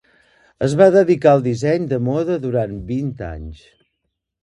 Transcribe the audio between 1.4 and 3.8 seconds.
disseny de moda durant vint anys.